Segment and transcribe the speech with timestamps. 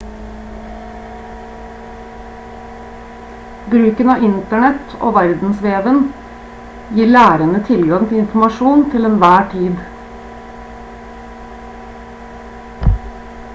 [3.73, 5.99] bruken av internett og verdensveven
[6.99, 9.83] gir lærende tilgang til informasjon til enhver tid